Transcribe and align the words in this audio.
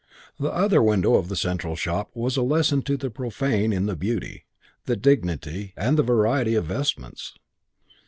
The 0.39 0.49
other 0.51 0.81
window 0.81 1.13
of 1.13 1.29
the 1.29 1.35
central 1.35 1.75
shop 1.75 2.09
was 2.15 2.35
a 2.35 2.41
lesson 2.41 2.81
to 2.81 2.97
the 2.97 3.11
profane 3.11 3.71
in 3.71 3.85
the 3.85 3.95
beauty, 3.95 4.45
the 4.85 4.95
dignity 4.95 5.73
and 5.77 5.95
the 5.95 6.01
variety 6.01 6.55
of 6.55 6.65
vestments. 6.65 7.35